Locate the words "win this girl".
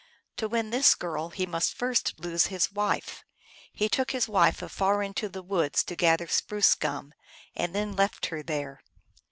0.47-1.29